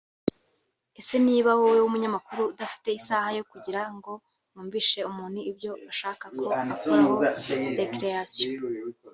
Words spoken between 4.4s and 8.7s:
wumvishe umuntu ibyo ushaka ko akoraho “réaction”